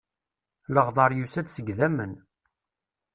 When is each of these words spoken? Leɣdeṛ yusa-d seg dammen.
Leɣdeṛ 0.75 1.11
yusa-d 1.15 1.47
seg 1.51 1.67
dammen. 1.77 2.13